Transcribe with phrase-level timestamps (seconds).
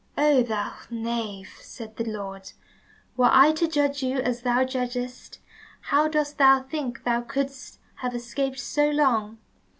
[0.17, 2.53] "Oh, thou knave," said the Lord,
[3.15, 5.37] "were I to judge as thou judgest,
[5.79, 9.37] how dost thou think thou couldst have escaped so long?